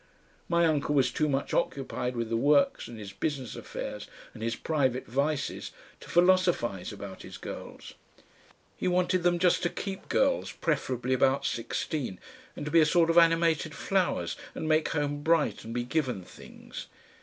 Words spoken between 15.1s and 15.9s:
bright and be